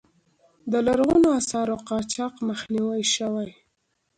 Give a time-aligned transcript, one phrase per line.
[0.71, 3.49] د لرغونو آثارو قاچاق مخنیوی شوی؟